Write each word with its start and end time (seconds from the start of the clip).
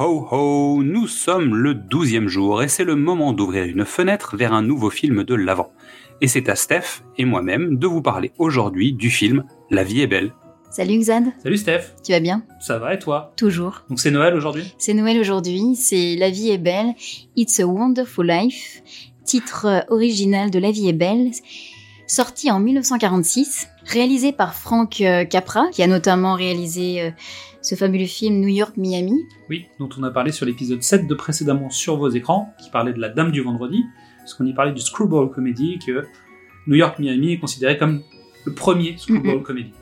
ho 0.00 0.28
ho, 0.30 0.82
nous 0.84 1.08
sommes 1.08 1.56
le 1.56 1.74
douzième 1.74 2.28
jour 2.28 2.62
et 2.62 2.68
c'est 2.68 2.84
le 2.84 2.94
moment 2.94 3.32
d'ouvrir 3.32 3.64
une 3.64 3.84
fenêtre 3.84 4.36
vers 4.36 4.52
un 4.52 4.62
nouveau 4.62 4.90
film 4.90 5.24
de 5.24 5.34
l'Avent. 5.34 5.72
Et 6.20 6.28
c'est 6.28 6.48
à 6.48 6.54
Steph 6.54 7.02
et 7.16 7.24
moi-même 7.24 7.78
de 7.78 7.86
vous 7.88 8.00
parler 8.00 8.30
aujourd'hui 8.38 8.92
du 8.92 9.10
film 9.10 9.44
La 9.70 9.82
vie 9.82 10.02
est 10.02 10.06
belle. 10.06 10.32
Salut 10.70 10.98
Xad, 10.98 11.24
Salut 11.42 11.56
Steph, 11.56 11.94
tu 12.04 12.12
vas 12.12 12.20
bien? 12.20 12.44
Ça 12.60 12.78
va 12.78 12.94
et 12.94 13.00
toi? 13.00 13.32
Toujours. 13.36 13.82
Donc 13.88 13.98
c'est 13.98 14.12
Noël 14.12 14.34
aujourd'hui? 14.34 14.72
C'est 14.78 14.94
Noël 14.94 15.18
aujourd'hui, 15.18 15.74
c'est 15.74 16.14
La 16.14 16.30
vie 16.30 16.50
est 16.50 16.58
belle, 16.58 16.94
It's 17.34 17.58
a 17.58 17.66
Wonderful 17.66 18.26
Life, 18.26 18.82
titre 19.24 19.66
euh, 19.66 19.80
original 19.88 20.50
de 20.50 20.60
La 20.60 20.70
vie 20.70 20.88
est 20.88 20.92
belle, 20.92 21.32
sorti 22.08 22.50
en 22.50 22.58
1946, 22.58 23.68
réalisé 23.86 24.32
par 24.32 24.54
Frank 24.54 25.00
euh, 25.00 25.24
Capra, 25.24 25.68
qui 25.70 25.82
a 25.82 25.86
notamment 25.86 26.34
réalisé 26.34 27.02
euh, 27.02 27.10
ce 27.62 27.74
fabuleux 27.76 28.06
film 28.06 28.40
New 28.40 28.48
York-Miami. 28.48 29.14
Oui, 29.48 29.66
dont 29.78 29.88
on 29.98 30.02
a 30.02 30.10
parlé 30.10 30.32
sur 30.32 30.46
l'épisode 30.46 30.82
7 30.82 31.06
de 31.06 31.14
précédemment 31.14 31.70
sur 31.70 31.96
vos 31.96 32.08
écrans, 32.08 32.52
qui 32.60 32.70
parlait 32.70 32.92
de 32.92 32.98
la 33.00 33.08
Dame 33.10 33.30
du 33.30 33.42
Vendredi, 33.42 33.84
parce 34.18 34.34
qu'on 34.34 34.46
y 34.46 34.54
parlait 34.54 34.72
du 34.72 34.80
screwball 34.80 35.30
comedy, 35.30 35.78
que 35.86 36.04
New 36.66 36.76
York-Miami 36.76 37.34
est 37.34 37.38
considéré 37.38 37.78
comme 37.78 38.02
le 38.44 38.54
premier 38.54 38.96
screwball 38.96 39.36
Mhm. 39.36 39.42
comedy. 39.42 39.72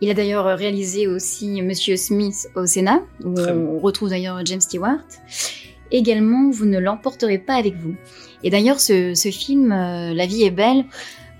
Il 0.00 0.10
a 0.10 0.14
d'ailleurs 0.14 0.46
réalisé 0.58 1.06
aussi 1.06 1.62
Monsieur 1.62 1.96
Smith 1.96 2.48
au 2.56 2.66
Sénat, 2.66 3.02
où 3.24 3.34
Très 3.34 3.52
on 3.52 3.78
retrouve 3.78 4.08
d'ailleurs 4.08 4.44
James 4.44 4.60
Stewart. 4.60 4.98
Également, 5.92 6.50
Vous 6.50 6.64
ne 6.64 6.78
l'emporterez 6.78 7.38
pas 7.38 7.54
avec 7.54 7.76
vous. 7.76 7.94
Et 8.42 8.50
d'ailleurs, 8.50 8.80
ce, 8.80 9.14
ce 9.14 9.28
film, 9.30 9.70
euh, 9.70 10.12
La 10.14 10.26
vie 10.26 10.42
est 10.42 10.50
belle, 10.50 10.86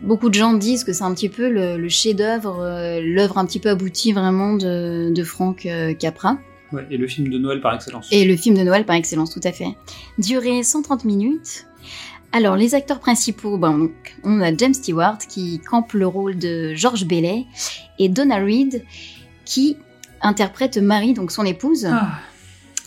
beaucoup 0.02 0.28
de 0.28 0.34
gens 0.34 0.52
disent 0.52 0.84
que 0.84 0.92
c'est 0.92 1.04
un 1.04 1.14
petit 1.14 1.28
peu 1.28 1.48
le, 1.48 1.76
le 1.76 1.88
chef-d'œuvre, 1.88 2.60
euh, 2.60 3.00
l'œuvre 3.02 3.38
un 3.38 3.46
petit 3.46 3.60
peu 3.60 3.70
aboutie 3.70 4.12
vraiment 4.12 4.54
de, 4.54 5.10
de 5.14 5.24
Frank 5.24 5.66
euh, 5.66 5.94
Capra. 5.94 6.38
Ouais, 6.72 6.86
et 6.90 6.96
le 6.96 7.06
film 7.06 7.28
de 7.28 7.38
Noël 7.38 7.60
par 7.60 7.74
excellence. 7.74 8.08
Et 8.10 8.24
le 8.24 8.36
film 8.36 8.56
de 8.56 8.62
Noël 8.62 8.84
par 8.84 8.96
excellence, 8.96 9.30
tout 9.30 9.40
à 9.44 9.52
fait. 9.52 9.76
Durée 10.18 10.62
130 10.62 11.04
minutes. 11.04 11.66
Alors, 12.32 12.56
les 12.56 12.74
acteurs 12.74 12.98
principaux, 12.98 13.58
ben, 13.58 13.76
donc, 13.78 14.16
on 14.24 14.40
a 14.40 14.54
James 14.56 14.72
Stewart 14.72 15.18
qui 15.18 15.60
campe 15.60 15.92
le 15.92 16.06
rôle 16.06 16.38
de 16.38 16.72
George 16.74 17.04
Bailey 17.04 17.44
et 17.98 18.08
Donna 18.08 18.36
Reed 18.36 18.84
qui 19.44 19.76
interprète 20.22 20.78
Marie, 20.78 21.12
donc 21.12 21.30
son 21.30 21.44
épouse. 21.44 21.86
Ah, 21.90 22.20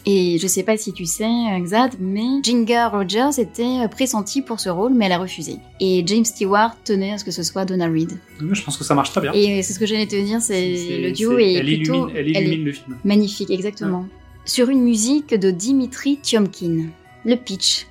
Et 0.07 0.37
je 0.37 0.45
sais 0.45 0.61
pas 0.61 0.77
si 0.77 0.93
tu 0.93 1.05
sais, 1.05 1.27
Xad, 1.63 1.93
mais 1.99 2.41
Ginga 2.43 2.89
Rogers 2.89 3.39
était 3.39 3.87
pressentie 3.89 4.43
pour 4.43 4.59
ce 4.59 4.69
rôle, 4.69 4.93
mais 4.93 5.05
elle 5.07 5.13
a 5.13 5.17
refusé. 5.17 5.57
Et 5.79 6.03
James 6.05 6.25
Stewart 6.25 6.75
tenait 6.83 7.13
à 7.13 7.17
ce 7.17 7.23
que 7.25 7.31
ce 7.31 7.41
soit 7.41 7.65
Donna 7.65 7.87
Reed. 7.87 8.11
je 8.51 8.61
pense 8.63 8.77
que 8.77 8.83
ça 8.83 8.93
marche 8.93 9.09
très 9.11 9.21
bien. 9.21 9.33
Et 9.33 9.63
c'est 9.63 9.73
ce 9.73 9.79
que 9.79 9.87
j'allais 9.87 10.05
te 10.05 10.15
dire, 10.23 10.41
c'est 10.41 10.99
le 11.01 11.11
duo 11.11 11.39
est 11.39 11.53
elle 11.53 11.65
plutôt... 11.65 11.93
illumine, 12.09 12.09
elle 12.15 12.27
elle 12.27 12.37
est- 12.37 12.41
illumine 12.41 12.65
le 12.65 12.71
film. 12.73 12.97
Magnifique, 13.03 13.49
exactement. 13.49 14.05
Sur 14.45 14.69
une 14.69 14.83
musique 14.83 15.33
de 15.33 15.49
Dimitri 15.49 16.19
Tiomkin. 16.21 16.87
Le 17.25 17.35
pitch. 17.35 17.87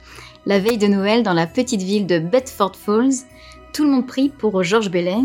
La 0.47 0.61
veille 0.61 0.79
de 0.79 0.87
Noël, 0.87 1.25
dans 1.25 1.33
la 1.33 1.49
petite 1.49 1.83
ville 1.83 2.07
de 2.07 2.21
Bedford 2.21 2.77
Falls, 2.77 3.25
tout 3.73 3.83
le 3.83 3.91
monde 3.91 4.07
prie 4.07 4.29
pour 4.29 4.63
George 4.63 4.89
Bailey, 4.89 5.17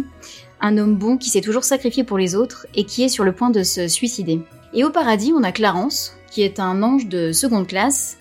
un 0.60 0.78
homme 0.80 0.96
bon 0.96 1.18
qui 1.18 1.30
s'est 1.30 1.42
toujours 1.42 1.66
sacrifié 1.66 2.04
pour 2.04 2.18
les 2.18 2.36
autres 2.36 2.66
et 2.74 2.84
qui 2.84 3.04
est 3.04 3.10
sur 3.10 3.24
le 3.26 3.32
point 3.34 3.52
de 3.52 3.62
se 3.62 3.88
suicider. 3.88 4.40
Et 4.74 4.84
au 4.84 4.90
paradis, 4.90 5.34
on 5.38 5.44
a 5.44 5.52
Clarence, 5.52 6.16
qui 6.30 6.42
est 6.42 6.60
un 6.60 6.84
ange 6.84 7.08
de 7.08 7.32
seconde 7.32 7.68
classe 7.68 8.18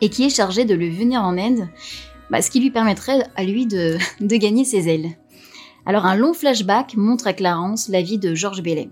et 0.00 0.08
qui 0.08 0.24
est 0.24 0.34
chargé 0.34 0.64
de 0.64 0.74
lui 0.74 0.90
venir 0.90 1.22
en 1.22 1.36
aide, 1.36 1.68
bah, 2.30 2.42
ce 2.42 2.50
qui 2.50 2.60
lui 2.60 2.70
permettrait 2.70 3.26
à 3.36 3.44
lui 3.44 3.66
de, 3.66 3.98
de 4.20 4.36
gagner 4.36 4.64
ses 4.64 4.88
ailes. 4.88 5.10
Alors 5.86 6.06
un 6.06 6.16
long 6.16 6.32
flashback 6.32 6.96
montre 6.96 7.26
à 7.26 7.32
Clarence 7.32 7.88
la 7.88 8.02
vie 8.02 8.18
de 8.18 8.34
George 8.34 8.62
Bailey. 8.62 8.88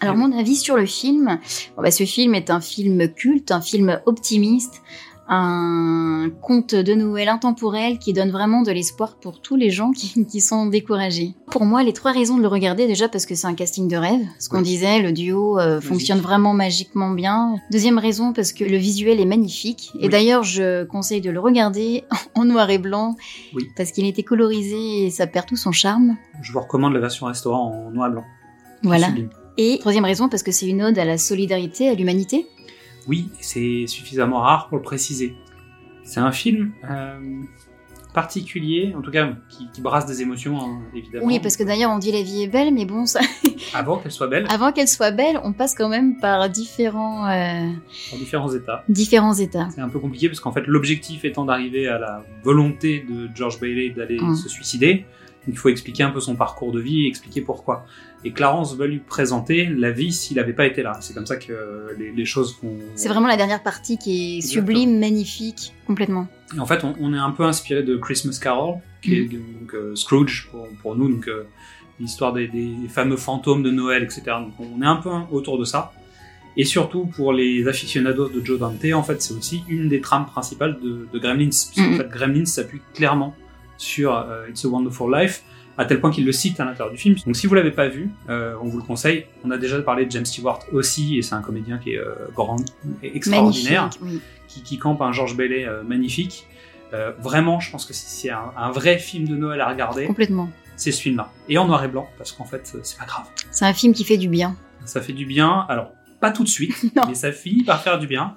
Alors 0.00 0.16
mon 0.16 0.36
avis 0.36 0.56
sur 0.56 0.76
le 0.76 0.86
film, 0.86 1.38
Bon, 1.76 1.82
bah, 1.82 1.90
ce 1.90 2.04
film 2.04 2.34
est 2.34 2.50
un 2.50 2.60
film 2.60 3.08
culte, 3.14 3.52
un 3.52 3.60
film 3.60 4.00
optimiste, 4.06 4.82
un 5.28 6.30
conte 6.42 6.74
de 6.74 6.94
Noël 6.94 7.28
intemporel 7.28 7.98
qui 7.98 8.12
donne 8.12 8.30
vraiment 8.30 8.62
de 8.62 8.70
l'espoir 8.70 9.16
pour 9.16 9.40
tous 9.40 9.56
les 9.56 9.70
gens 9.70 9.90
qui, 9.92 10.26
qui 10.26 10.40
sont 10.40 10.66
découragés. 10.66 11.34
Pour 11.50 11.64
moi, 11.64 11.82
les 11.82 11.92
trois 11.92 12.12
raisons 12.12 12.36
de 12.36 12.42
le 12.42 12.48
regarder, 12.48 12.86
déjà 12.86 13.08
parce 13.08 13.24
que 13.26 13.34
c'est 13.34 13.46
un 13.46 13.54
casting 13.54 13.88
de 13.88 13.96
rêve, 13.96 14.20
ce 14.38 14.48
qu'on 14.48 14.58
Oui. 14.58 14.64
disait, 14.64 15.00
le 15.00 15.12
duo 15.12 15.58
euh, 15.58 15.80
fonctionne 15.80 16.18
vraiment 16.18 16.52
magiquement 16.52 17.10
bien. 17.10 17.56
Deuxième 17.70 17.98
raison, 17.98 18.32
parce 18.32 18.52
que 18.52 18.64
le 18.64 18.76
visuel 18.76 19.20
est 19.20 19.24
magnifique. 19.24 19.90
Et 19.98 20.04
Oui. 20.04 20.08
d'ailleurs, 20.10 20.42
je 20.42 20.84
conseille 20.84 21.20
de 21.20 21.30
le 21.30 21.40
regarder 21.40 22.04
en 22.34 22.44
noir 22.44 22.68
et 22.70 22.78
blanc, 22.78 23.16
Oui. 23.54 23.64
parce 23.76 23.92
qu'il 23.92 24.04
été 24.06 24.22
colorisé 24.22 25.06
et 25.06 25.10
ça 25.10 25.26
perd 25.26 25.46
tout 25.46 25.56
son 25.56 25.72
charme. 25.72 26.16
Je 26.42 26.52
vous 26.52 26.60
recommande 26.60 26.92
la 26.92 27.00
version 27.00 27.26
restaurant 27.26 27.72
en 27.86 27.90
noir 27.90 28.08
et 28.08 28.12
blanc. 28.12 28.24
Voilà. 28.82 29.08
Et 29.56 29.78
troisième 29.80 30.04
raison, 30.04 30.28
parce 30.28 30.42
que 30.42 30.52
c'est 30.52 30.66
une 30.66 30.82
ode 30.82 30.98
à 30.98 31.04
la 31.04 31.16
solidarité, 31.16 31.88
à 31.88 31.94
l'humanité. 31.94 32.46
Oui, 33.06 33.30
c'est 33.40 33.86
suffisamment 33.86 34.40
rare 34.40 34.68
pour 34.68 34.78
le 34.78 34.82
préciser. 34.82 35.34
C'est 36.04 36.20
un 36.20 36.32
film 36.32 36.72
euh, 36.90 37.18
particulier, 38.12 38.94
en 38.96 39.00
tout 39.02 39.10
cas 39.10 39.32
qui, 39.48 39.68
qui 39.72 39.80
brasse 39.80 40.06
des 40.06 40.22
émotions, 40.22 40.58
hein, 40.60 40.82
évidemment. 40.94 41.26
Oui, 41.26 41.40
parce 41.40 41.56
que 41.56 41.64
d'ailleurs, 41.64 41.90
on 41.90 41.98
dit 41.98 42.12
la 42.12 42.22
vie 42.22 42.42
est 42.42 42.48
belle, 42.48 42.72
mais 42.72 42.84
bon, 42.84 43.06
ça, 43.06 43.20
Avant 43.74 43.98
qu'elle 43.98 44.12
soit 44.12 44.28
belle, 44.28 44.46
avant 44.50 44.70
qu'elle 44.72 44.86
soit 44.88 45.10
belle, 45.10 45.40
on 45.42 45.52
passe 45.52 45.74
quand 45.74 45.88
même 45.88 46.16
par 46.18 46.48
différents, 46.48 47.26
euh, 47.26 47.70
en 48.12 48.16
différents 48.16 48.52
états. 48.52 48.84
différents 48.88 49.34
états. 49.34 49.68
C'est 49.74 49.80
un 49.80 49.88
peu 49.88 49.98
compliqué 49.98 50.28
parce 50.28 50.40
qu'en 50.40 50.52
fait, 50.52 50.66
l'objectif 50.66 51.24
étant 51.24 51.44
d'arriver 51.44 51.88
à 51.88 51.98
la 51.98 52.24
volonté 52.44 53.04
de 53.08 53.28
George 53.34 53.58
Bailey 53.58 53.90
d'aller 53.90 54.18
Mm. 54.20 54.34
se 54.36 54.48
suicider, 54.48 55.06
il 55.48 55.56
faut 55.56 55.68
expliquer 55.68 56.02
un 56.04 56.10
peu 56.10 56.20
son 56.20 56.36
parcours 56.36 56.72
de 56.72 56.80
vie 56.80 57.04
et 57.04 57.08
expliquer 57.08 57.40
pourquoi. 57.40 57.86
Et 58.24 58.32
Clarence 58.32 58.74
va 58.76 58.86
lui 58.86 58.98
présenter 58.98 59.66
la 59.66 59.90
vie 59.90 60.12
s'il 60.12 60.36
n'avait 60.38 60.52
pas 60.54 60.64
été 60.66 60.82
là. 60.82 60.96
C'est 61.00 61.12
comme 61.14 61.26
ça 61.26 61.36
que 61.36 61.52
euh, 61.52 61.92
les, 61.98 62.10
les 62.12 62.24
choses 62.24 62.56
vont. 62.62 62.76
C'est 62.94 63.08
vraiment 63.08 63.28
la 63.28 63.36
dernière 63.36 63.62
partie 63.62 63.98
qui 63.98 64.10
est 64.10 64.36
Exactement. 64.36 64.66
sublime, 64.66 64.98
magnifique, 64.98 65.74
complètement. 65.86 66.26
Et 66.56 66.58
en 66.60 66.66
fait, 66.66 66.84
on, 66.84 66.94
on 67.00 67.12
est 67.12 67.18
un 67.18 67.32
peu 67.32 67.44
inspiré 67.44 67.82
de 67.82 67.96
Christmas 67.96 68.38
Carol, 68.40 68.76
qui 69.02 69.14
est 69.16 69.24
donc, 69.24 69.74
euh, 69.74 69.94
Scrooge 69.94 70.48
pour, 70.50 70.66
pour 70.80 70.96
nous, 70.96 71.08
donc 71.12 71.28
euh, 71.28 71.44
l'histoire 72.00 72.32
des, 72.32 72.48
des 72.48 72.74
fameux 72.88 73.16
fantômes 73.18 73.62
de 73.62 73.70
Noël, 73.70 74.02
etc. 74.02 74.22
Donc 74.40 74.54
on 74.58 74.80
est 74.82 74.86
un 74.86 74.96
peu 74.96 75.10
autour 75.30 75.58
de 75.58 75.64
ça. 75.64 75.92
Et 76.56 76.64
surtout 76.64 77.06
pour 77.06 77.32
les 77.32 77.66
aficionados 77.66 78.28
de 78.28 78.42
Joe 78.44 78.60
Dante, 78.60 78.84
en 78.94 79.02
fait, 79.02 79.20
c'est 79.20 79.34
aussi 79.34 79.64
une 79.68 79.88
des 79.88 80.00
trames 80.00 80.24
principales 80.26 80.78
de, 80.80 81.08
de 81.12 81.18
Gremlins, 81.18 81.48
puisqu'en 81.50 81.82
Mhm. 81.90 81.96
fait, 81.98 82.08
Gremlins 82.08 82.44
s'appuie 82.46 82.80
clairement 82.94 83.34
sur 83.76 84.14
euh, 84.16 84.48
It's 84.48 84.64
a 84.64 84.68
Wonderful 84.68 85.12
Life, 85.14 85.42
à 85.76 85.84
tel 85.84 86.00
point 86.00 86.10
qu'il 86.10 86.24
le 86.24 86.32
cite 86.32 86.60
à 86.60 86.64
l'intérieur 86.64 86.90
du 86.92 86.98
film. 86.98 87.16
Donc 87.26 87.36
si 87.36 87.46
vous 87.46 87.54
l'avez 87.54 87.72
pas 87.72 87.88
vu, 87.88 88.10
euh, 88.28 88.54
on 88.62 88.68
vous 88.68 88.78
le 88.78 88.84
conseille. 88.84 89.26
On 89.44 89.50
a 89.50 89.58
déjà 89.58 89.80
parlé 89.82 90.06
de 90.06 90.10
James 90.10 90.24
Stewart 90.24 90.60
aussi, 90.72 91.18
et 91.18 91.22
c'est 91.22 91.34
un 91.34 91.42
comédien 91.42 91.78
qui 91.78 91.92
est 91.94 91.98
euh, 91.98 92.14
grand, 92.34 92.56
et 93.02 93.16
extraordinaire 93.16 93.90
oui. 94.02 94.20
qui, 94.46 94.62
qui 94.62 94.78
campe 94.78 95.02
un 95.02 95.12
George 95.12 95.36
Bailey 95.36 95.66
euh, 95.66 95.82
magnifique. 95.82 96.46
Vraiment, 97.18 97.58
je 97.58 97.72
pense 97.72 97.86
que 97.86 97.92
c'est 97.92 98.30
un, 98.30 98.52
un 98.56 98.70
vrai 98.70 98.98
film 98.98 99.26
de 99.26 99.34
Noël 99.34 99.60
à 99.60 99.68
regarder, 99.68 100.06
Complètement. 100.06 100.48
c'est 100.76 100.92
ce 100.92 101.02
film-là. 101.02 101.28
Et 101.48 101.58
en 101.58 101.66
noir 101.66 101.82
et 101.82 101.88
blanc, 101.88 102.08
parce 102.18 102.30
qu'en 102.30 102.44
fait, 102.44 102.72
c'est 102.84 102.96
pas 102.96 103.04
grave. 103.04 103.26
C'est 103.50 103.64
un 103.64 103.72
film 103.74 103.92
qui 103.92 104.04
fait 104.04 104.16
du 104.16 104.28
bien. 104.28 104.56
Ça 104.84 105.00
fait 105.00 105.12
du 105.12 105.26
bien. 105.26 105.66
Alors, 105.68 105.90
pas 106.20 106.30
tout 106.30 106.44
de 106.44 106.48
suite, 106.48 106.86
mais 107.08 107.14
ça 107.14 107.32
finit 107.32 107.64
par 107.64 107.82
faire 107.82 107.98
du 107.98 108.06
bien. 108.06 108.36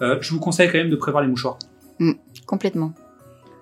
Je 0.00 0.30
vous 0.30 0.40
conseille 0.40 0.68
quand 0.72 0.78
même 0.78 0.88
de 0.88 0.96
prévoir 0.96 1.22
les 1.22 1.28
mouchoirs. 1.28 1.58
Complètement. 2.46 2.94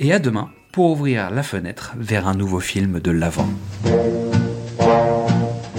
et 0.00 0.12
à 0.12 0.18
demain 0.18 0.50
pour 0.72 0.90
ouvrir 0.90 1.30
la 1.30 1.42
fenêtre 1.42 1.94
vers 1.96 2.26
un 2.28 2.34
nouveau 2.34 2.60
film 2.60 3.00
de 3.00 3.10
l'avant. 3.10 3.48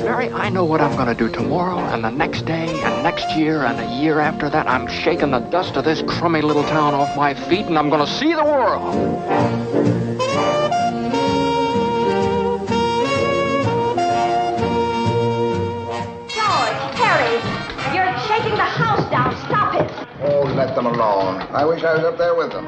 Mary, 0.04 0.30
I 0.34 0.50
know 0.50 0.64
what 0.64 0.82
I'm 0.82 0.96
gonna 0.96 1.14
do 1.14 1.30
tomorrow, 1.30 1.78
and 1.94 2.02
the 2.04 2.10
next 2.10 2.46
day, 2.46 2.68
and 2.84 3.04
next 3.04 3.30
year, 3.38 3.64
and 3.64 3.78
the 3.78 3.86
year 3.86 4.20
after 4.20 4.50
that. 4.50 4.66
I'm 4.68 4.88
shaking 4.88 5.32
the 5.32 5.42
dust 5.52 5.76
of 5.76 5.84
this 5.84 6.02
crummy 6.08 6.42
little 6.42 6.64
town 6.64 6.94
off 6.96 7.16
my 7.16 7.36
feet, 7.36 7.68
and 7.68 7.78
I'm 7.78 7.90
gonna 7.90 8.08
see 8.08 8.34
the 8.34 8.44
world. 8.44 8.96
George, 16.34 16.80
Terry, 16.96 17.38
you're 17.94 18.18
shaking 18.28 18.56
the 18.56 18.70
house 18.82 19.06
down. 19.12 19.36
Stop 19.46 19.76
it. 19.76 19.92
Oh, 20.24 20.44
let 20.56 20.74
them 20.74 20.88
alone. 20.88 21.42
I 21.54 21.64
wish 21.66 21.84
I 21.84 21.94
was 21.94 22.04
up 22.04 22.18
there 22.18 22.34
with 22.36 22.52
them. 22.52 22.67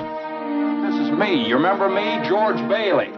This 1.20 1.30
is 1.30 1.36
me. 1.36 1.48
You 1.48 1.56
remember 1.56 1.90
me, 1.90 2.20
George 2.28 2.58
Bailey? 2.70 3.10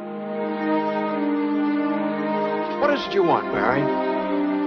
What 2.79 2.93
is 2.93 3.05
it 3.05 3.13
you 3.13 3.23
want, 3.23 3.51
Barry? 3.53 3.81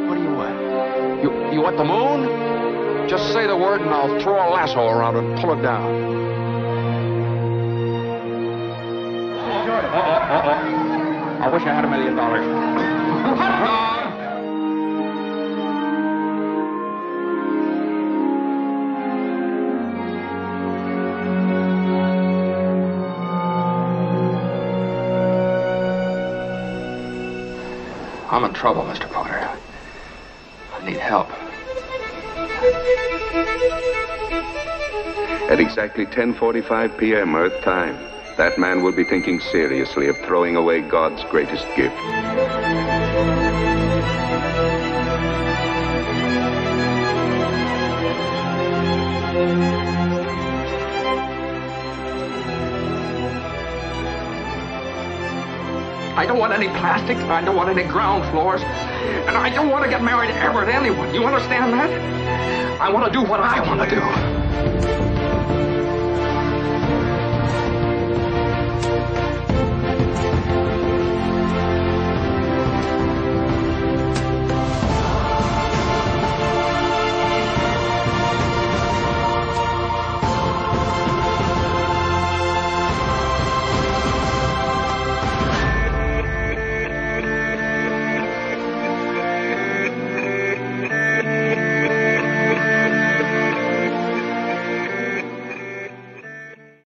What 0.08 0.14
do 0.16 0.22
you 0.22 0.30
want? 0.30 1.22
You 1.22 1.52
you 1.52 1.60
want 1.60 1.76
the 1.76 1.84
moon? 1.84 3.08
Just 3.08 3.32
say 3.32 3.46
the 3.46 3.56
word 3.56 3.80
and 3.80 3.90
I'll 3.90 4.20
throw 4.22 4.34
a 4.34 4.50
lasso 4.50 4.86
around 4.88 5.16
it 5.16 5.24
and 5.24 5.40
pull 5.40 5.52
it 5.52 5.62
down. 5.62 6.22
I 11.42 11.48
wish 11.52 11.62
I 11.62 11.74
had 11.74 11.84
a 11.84 11.88
million 11.88 12.16
dollars. 12.16 13.90
I'm 28.34 28.42
in 28.42 28.52
trouble, 28.52 28.82
Mr. 28.82 29.08
Potter. 29.12 29.48
I 30.72 30.84
need 30.84 30.96
help. 30.96 31.30
At 35.48 35.60
exactly 35.60 36.04
10:45 36.04 36.98
p.m. 36.98 37.36
Earth 37.36 37.62
time, 37.62 37.96
that 38.36 38.58
man 38.58 38.82
will 38.82 38.90
be 38.90 39.04
thinking 39.04 39.38
seriously 39.38 40.08
of 40.08 40.18
throwing 40.26 40.56
away 40.56 40.80
God's 40.80 41.22
greatest 41.30 41.64
gift. 41.76 41.94
I 56.24 56.26
don't 56.26 56.38
want 56.38 56.54
any 56.54 56.68
plastic. 56.68 57.18
I 57.18 57.44
don't 57.44 57.54
want 57.54 57.68
any 57.68 57.86
ground 57.86 58.24
floors. 58.30 58.62
And 58.62 59.36
I 59.36 59.50
don't 59.50 59.68
want 59.68 59.84
to 59.84 59.90
get 59.90 60.02
married 60.02 60.30
ever 60.30 60.64
to 60.64 60.74
anyone. 60.74 61.12
You 61.12 61.26
understand 61.26 61.74
that? 61.74 62.80
I 62.80 62.90
want 62.90 63.04
to 63.04 63.12
do 63.12 63.22
what 63.22 63.40
I 63.40 63.60
want 63.68 63.86
to 63.86 63.94
do. 63.94 64.33